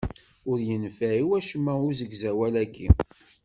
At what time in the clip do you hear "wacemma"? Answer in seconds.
1.29-1.73